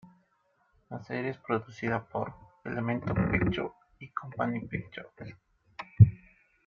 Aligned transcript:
La 0.89 0.99
serie 1.03 1.29
es 1.29 1.37
producida 1.37 2.03
por 2.03 2.33
"Element 2.65 3.03
Pictures" 3.03 3.71
y 3.99 4.09
"Company 4.09 4.61
Pictures". 4.61 5.35